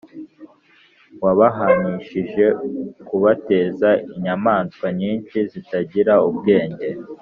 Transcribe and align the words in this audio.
wabahanishije 1.23 2.45
kubateza 3.07 3.89
inyamaswa 4.13 4.87
nyinshi 4.99 5.37
zitagira 5.51 6.13
ubwenge, 6.31 6.87